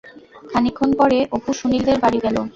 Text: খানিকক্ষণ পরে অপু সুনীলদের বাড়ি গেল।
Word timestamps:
খানিকক্ষণ 0.51 0.89
পরে 0.99 1.17
অপু 1.35 1.51
সুনীলদের 1.59 1.97
বাড়ি 2.03 2.19
গেল। 2.25 2.37